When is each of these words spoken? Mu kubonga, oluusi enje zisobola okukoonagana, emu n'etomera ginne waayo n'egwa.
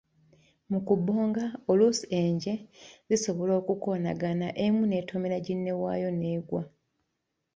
Mu 0.71 0.79
kubonga, 0.87 1.43
oluusi 1.71 2.05
enje 2.21 2.53
zisobola 3.09 3.53
okukoonagana, 3.61 4.47
emu 4.65 4.81
n'etomera 4.87 5.37
ginne 5.45 5.71
waayo 5.81 6.09
n'egwa. 6.19 6.61